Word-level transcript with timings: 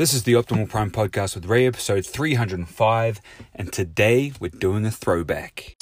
This 0.00 0.14
is 0.14 0.22
the 0.22 0.32
Optimal 0.32 0.66
Prime 0.66 0.90
Podcast 0.90 1.34
with 1.34 1.44
Ray, 1.44 1.66
episode 1.66 2.06
305, 2.06 3.20
and 3.54 3.70
today 3.70 4.32
we're 4.40 4.48
doing 4.48 4.86
a 4.86 4.90
throwback. 4.90 5.76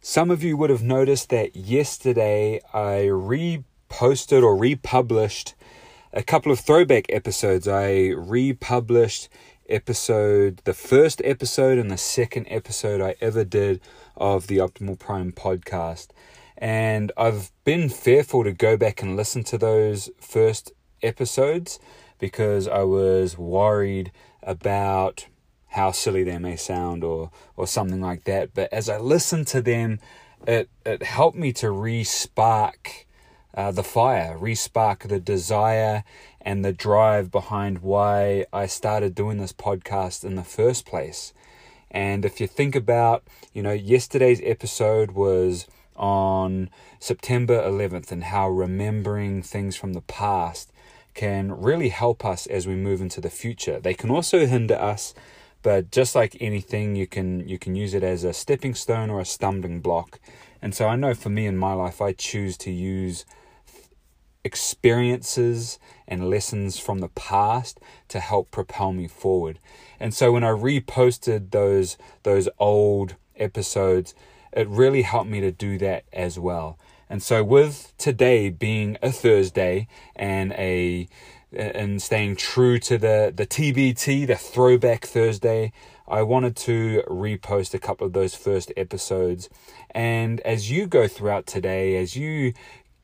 Some 0.00 0.30
of 0.30 0.44
you 0.44 0.56
would 0.56 0.70
have 0.70 0.84
noticed 0.84 1.30
that 1.30 1.56
yesterday 1.56 2.60
I 2.72 3.08
reposted 3.10 4.44
or 4.44 4.54
republished 4.56 5.56
a 6.12 6.22
couple 6.22 6.52
of 6.52 6.60
throwback 6.60 7.06
episodes. 7.08 7.66
I 7.66 8.10
republished 8.10 9.30
episode, 9.68 10.60
the 10.64 10.74
first 10.74 11.22
episode 11.24 11.78
and 11.78 11.90
the 11.90 11.96
second 11.96 12.46
episode 12.48 13.00
I 13.00 13.14
ever 13.20 13.44
did 13.44 13.80
of 14.16 14.46
the 14.46 14.58
Optimal 14.58 14.98
Prime 14.98 15.32
podcast. 15.32 16.08
And 16.58 17.12
I've 17.16 17.50
been 17.64 17.88
fearful 17.88 18.44
to 18.44 18.52
go 18.52 18.76
back 18.76 19.02
and 19.02 19.16
listen 19.16 19.44
to 19.44 19.58
those 19.58 20.10
first 20.20 20.72
episodes 21.02 21.78
because 22.18 22.66
I 22.66 22.82
was 22.82 23.36
worried 23.36 24.12
about 24.42 25.26
how 25.68 25.90
silly 25.90 26.24
they 26.24 26.38
may 26.38 26.56
sound 26.56 27.04
or 27.04 27.30
or 27.56 27.66
something 27.66 28.00
like 28.00 28.24
that. 28.24 28.54
But 28.54 28.72
as 28.72 28.88
I 28.88 28.98
listened 28.98 29.46
to 29.48 29.60
them, 29.60 30.00
it 30.46 30.70
it 30.84 31.02
helped 31.02 31.36
me 31.36 31.52
to 31.54 31.70
re-spark 31.70 33.05
uh, 33.56 33.70
the 33.70 33.82
fire, 33.82 34.36
re-spark 34.38 35.04
the 35.04 35.18
desire 35.18 36.04
and 36.40 36.64
the 36.64 36.72
drive 36.72 37.30
behind 37.30 37.78
why 37.78 38.44
I 38.52 38.66
started 38.66 39.14
doing 39.14 39.38
this 39.38 39.52
podcast 39.52 40.24
in 40.24 40.34
the 40.36 40.44
first 40.44 40.84
place. 40.84 41.32
And 41.90 42.24
if 42.24 42.40
you 42.40 42.46
think 42.46 42.76
about, 42.76 43.24
you 43.54 43.62
know, 43.62 43.72
yesterday's 43.72 44.42
episode 44.44 45.12
was 45.12 45.66
on 45.96 46.68
September 47.00 47.62
11th 47.62 48.12
and 48.12 48.24
how 48.24 48.48
remembering 48.48 49.42
things 49.42 49.76
from 49.76 49.94
the 49.94 50.02
past 50.02 50.70
can 51.14 51.50
really 51.50 51.88
help 51.88 52.24
us 52.24 52.46
as 52.46 52.66
we 52.66 52.74
move 52.74 53.00
into 53.00 53.22
the 53.22 53.30
future. 53.30 53.80
They 53.80 53.94
can 53.94 54.10
also 54.10 54.46
hinder 54.46 54.74
us, 54.74 55.14
but 55.62 55.90
just 55.90 56.14
like 56.14 56.36
anything, 56.38 56.94
you 56.94 57.06
can 57.06 57.48
you 57.48 57.58
can 57.58 57.74
use 57.74 57.94
it 57.94 58.02
as 58.02 58.22
a 58.22 58.34
stepping 58.34 58.74
stone 58.74 59.08
or 59.08 59.20
a 59.20 59.24
stumbling 59.24 59.80
block. 59.80 60.20
And 60.60 60.74
so 60.74 60.86
I 60.86 60.96
know 60.96 61.14
for 61.14 61.30
me 61.30 61.46
in 61.46 61.56
my 61.56 61.72
life, 61.72 62.02
I 62.02 62.12
choose 62.12 62.58
to 62.58 62.70
use 62.70 63.24
experiences 64.46 65.78
and 66.08 66.30
lessons 66.30 66.78
from 66.78 67.00
the 67.00 67.08
past 67.08 67.80
to 68.08 68.20
help 68.20 68.50
propel 68.50 68.92
me 68.92 69.08
forward. 69.08 69.58
And 70.00 70.14
so 70.14 70.32
when 70.32 70.44
I 70.44 70.50
reposted 70.50 71.50
those 71.50 71.98
those 72.22 72.48
old 72.58 73.16
episodes, 73.36 74.14
it 74.52 74.68
really 74.68 75.02
helped 75.02 75.28
me 75.28 75.40
to 75.40 75.52
do 75.52 75.76
that 75.78 76.04
as 76.12 76.38
well. 76.38 76.78
And 77.10 77.22
so 77.22 77.44
with 77.44 77.92
today 77.98 78.48
being 78.48 78.96
a 79.02 79.10
Thursday 79.10 79.88
and 80.14 80.52
a 80.52 81.08
and 81.52 82.02
staying 82.02 82.36
true 82.36 82.78
to 82.80 82.98
the 82.98 83.32
the 83.34 83.46
TBT, 83.46 84.26
the 84.26 84.36
throwback 84.36 85.06
Thursday, 85.06 85.72
I 86.08 86.22
wanted 86.22 86.54
to 86.68 87.02
repost 87.08 87.74
a 87.74 87.78
couple 87.78 88.06
of 88.06 88.12
those 88.12 88.34
first 88.34 88.72
episodes. 88.76 89.48
And 89.90 90.40
as 90.40 90.70
you 90.70 90.86
go 90.86 91.08
throughout 91.08 91.46
today, 91.46 91.96
as 91.96 92.16
you 92.16 92.52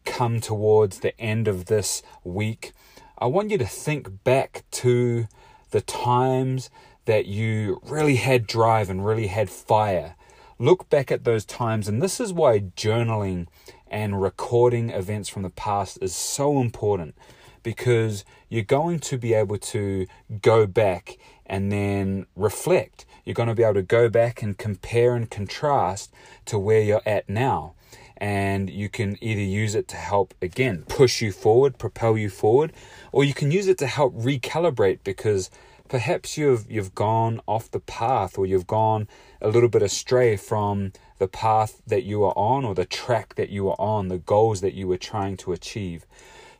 come 0.04 0.40
towards 0.40 1.00
the 1.00 1.18
end 1.20 1.48
of 1.48 1.66
this 1.66 2.02
week, 2.24 2.72
I 3.18 3.26
want 3.26 3.50
you 3.50 3.58
to 3.58 3.66
think 3.66 4.24
back 4.24 4.64
to 4.72 5.26
the 5.70 5.80
times 5.80 6.70
that 7.04 7.26
you 7.26 7.80
really 7.82 8.16
had 8.16 8.46
drive 8.46 8.90
and 8.90 9.04
really 9.04 9.28
had 9.28 9.50
fire. 9.50 10.16
Look 10.58 10.88
back 10.88 11.10
at 11.10 11.24
those 11.24 11.44
times, 11.44 11.88
and 11.88 12.00
this 12.00 12.20
is 12.20 12.32
why 12.32 12.60
journaling 12.60 13.46
and 13.88 14.22
recording 14.22 14.90
events 14.90 15.28
from 15.28 15.42
the 15.42 15.50
past 15.50 15.98
is 16.00 16.14
so 16.14 16.60
important 16.60 17.14
because 17.62 18.24
you're 18.48 18.62
going 18.62 18.98
to 18.98 19.18
be 19.18 19.34
able 19.34 19.58
to 19.58 20.06
go 20.40 20.66
back 20.66 21.18
and 21.46 21.70
then 21.70 22.26
reflect. 22.34 23.06
You're 23.24 23.34
going 23.34 23.48
to 23.48 23.54
be 23.54 23.62
able 23.62 23.74
to 23.74 23.82
go 23.82 24.08
back 24.08 24.42
and 24.42 24.56
compare 24.56 25.14
and 25.14 25.30
contrast 25.30 26.12
to 26.46 26.58
where 26.58 26.80
you're 26.80 27.02
at 27.06 27.28
now 27.28 27.74
and 28.22 28.70
you 28.70 28.88
can 28.88 29.18
either 29.20 29.40
use 29.40 29.74
it 29.74 29.88
to 29.88 29.96
help 29.96 30.32
again 30.40 30.84
push 30.88 31.20
you 31.20 31.32
forward, 31.32 31.76
propel 31.76 32.16
you 32.16 32.30
forward, 32.30 32.72
or 33.10 33.24
you 33.24 33.34
can 33.34 33.50
use 33.50 33.66
it 33.66 33.76
to 33.78 33.86
help 33.88 34.14
recalibrate 34.14 35.00
because 35.02 35.50
perhaps 35.88 36.38
you've 36.38 36.70
you've 36.70 36.94
gone 36.94 37.40
off 37.48 37.68
the 37.72 37.80
path 37.80 38.38
or 38.38 38.46
you've 38.46 38.68
gone 38.68 39.08
a 39.40 39.48
little 39.48 39.68
bit 39.68 39.82
astray 39.82 40.36
from 40.36 40.92
the 41.18 41.26
path 41.26 41.82
that 41.84 42.04
you 42.04 42.22
are 42.22 42.32
on 42.36 42.64
or 42.64 42.76
the 42.76 42.84
track 42.84 43.34
that 43.34 43.50
you 43.50 43.68
are 43.68 43.80
on, 43.80 44.06
the 44.06 44.18
goals 44.18 44.60
that 44.60 44.74
you 44.74 44.86
were 44.86 44.96
trying 44.96 45.36
to 45.36 45.52
achieve. 45.52 46.06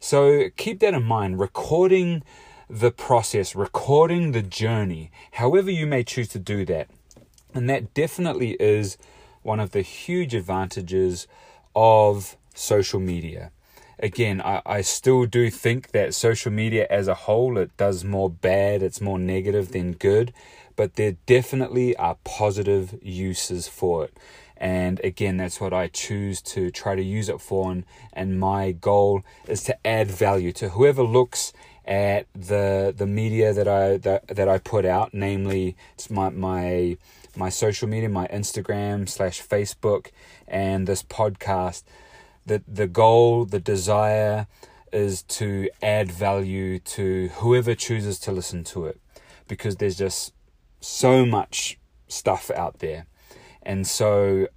So 0.01 0.51
keep 0.56 0.81
that 0.81 0.95
in 0.95 1.05
mind. 1.05 1.39
Recording 1.39 2.25
the 2.69 2.91
process, 2.91 3.55
recording 3.55 4.33
the 4.33 4.43
journey, 4.43 5.12
however 5.33 5.71
you 5.71 5.87
may 5.87 6.03
choose 6.03 6.28
to 6.31 6.41
do 6.41 6.65
that. 6.65 6.89
And 7.55 7.71
that 7.71 7.95
definitely 7.95 8.56
is 8.59 8.99
one 9.43 9.61
of 9.61 9.71
the 9.71 9.83
huge 9.83 10.34
advantages 10.34 11.28
of 11.75 12.37
social 12.55 13.00
media. 13.00 13.50
Again, 13.99 14.41
I, 14.41 14.62
I 14.66 14.81
still 14.81 15.27
do 15.27 15.49
think 15.49 15.93
that 15.93 16.15
social 16.15 16.50
media 16.50 16.87
as 16.91 17.06
a 17.09 17.15
whole 17.15 17.56
it 17.56 17.77
does 17.77 18.05
more 18.05 18.28
bad, 18.31 18.83
it's 18.83 19.00
more 19.00 19.19
negative 19.19 19.71
than 19.72 19.93
good, 19.93 20.33
but 20.75 20.97
there 20.97 21.16
definitely 21.27 21.97
are 21.97 22.16
positive 22.25 22.99
uses 23.03 23.69
for 23.69 24.05
it. 24.05 24.19
And 24.56 25.00
again, 25.03 25.38
that's 25.38 25.60
what 25.60 25.72
I 25.72 25.88
choose 25.88 26.41
to 26.43 26.71
try 26.71 26.94
to 26.94 27.03
use 27.03 27.28
it 27.28 27.41
for. 27.41 27.72
And, 27.72 27.84
and 28.12 28.39
my 28.39 28.72
goal 28.72 29.22
is 29.49 29.65
to 29.65 29.87
add 29.87 30.09
value 30.09 30.53
to 30.53 30.71
whoever 30.71 31.03
looks 31.03 31.53
at 31.84 32.27
the 32.33 32.94
the 32.97 33.06
media 33.06 33.53
that 33.53 33.66
I 33.66 33.97
that, 33.99 34.28
that 34.28 34.49
I 34.49 34.59
put 34.59 34.84
out, 34.84 35.12
namely 35.12 35.77
it's 35.94 36.10
my 36.10 36.31
my 36.31 36.97
my 37.37 37.48
social 37.48 37.88
media, 37.88 38.09
my 38.09 38.26
Instagram 38.28 39.09
slash 39.09 39.43
Facebook, 39.43 40.10
and 40.47 40.87
this 40.87 41.03
podcast. 41.03 41.82
The 42.44 42.62
the 42.66 42.87
goal, 42.87 43.44
the 43.44 43.60
desire, 43.60 44.47
is 44.93 45.22
to 45.25 45.69
add 45.82 46.10
value 46.10 46.78
to 46.78 47.28
whoever 47.34 47.75
chooses 47.75 48.19
to 48.21 48.32
listen 48.32 48.65
to 48.65 48.87
it, 48.87 49.00
because 49.48 49.76
there's 49.76 49.97
just 49.97 50.32
so 50.81 51.25
much 51.25 51.78
stuff 52.09 52.50
out 52.50 52.81
there, 52.81 53.06
and 53.62 53.87
so 53.87 54.48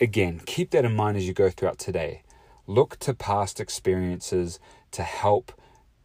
again, 0.00 0.40
keep 0.46 0.70
that 0.70 0.84
in 0.84 0.94
mind 0.94 1.16
as 1.16 1.26
you 1.26 1.32
go 1.32 1.50
throughout 1.50 1.78
today. 1.78 2.22
Look 2.66 2.98
to 3.00 3.14
past 3.14 3.60
experiences 3.60 4.58
to 4.92 5.02
help 5.02 5.52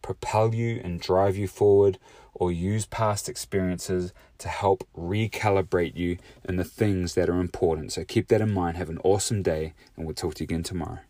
propel 0.02 0.54
you 0.54 0.80
and 0.82 1.00
drive 1.00 1.36
you 1.36 1.48
forward, 1.48 1.98
or 2.34 2.50
use 2.50 2.86
past 2.86 3.28
experiences 3.28 4.12
to 4.38 4.48
help 4.48 4.86
recalibrate 4.96 5.96
you 5.96 6.16
in 6.48 6.56
the 6.56 6.64
things 6.64 7.14
that 7.14 7.28
are 7.28 7.40
important. 7.40 7.92
So 7.92 8.04
keep 8.04 8.28
that 8.28 8.40
in 8.40 8.52
mind. 8.52 8.76
Have 8.76 8.88
an 8.88 8.98
awesome 9.04 9.42
day, 9.42 9.74
and 9.96 10.06
we'll 10.06 10.14
talk 10.14 10.34
to 10.36 10.44
you 10.44 10.46
again 10.46 10.62
tomorrow. 10.62 11.00